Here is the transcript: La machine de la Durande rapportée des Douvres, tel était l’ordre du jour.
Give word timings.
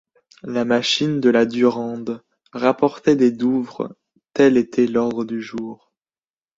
La 0.41 0.65
machine 0.65 1.19
de 1.19 1.29
la 1.29 1.45
Durande 1.45 2.23
rapportée 2.53 3.15
des 3.15 3.31
Douvres, 3.31 3.93
tel 4.33 4.57
était 4.57 4.87
l’ordre 4.87 5.25
du 5.25 5.43
jour. 5.43 5.91